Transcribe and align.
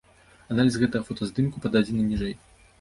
Аналіз 0.55 0.77
гэтага 0.85 1.03
фотаздымку 1.11 1.63
пададзены 1.69 2.11
ніжэй. 2.11 2.39